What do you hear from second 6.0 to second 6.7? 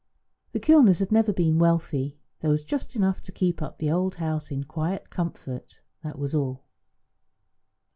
and that was all.